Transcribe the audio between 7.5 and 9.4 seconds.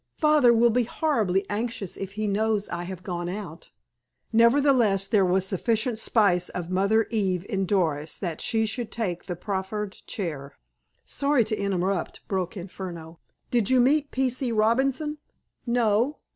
Doris that she should take the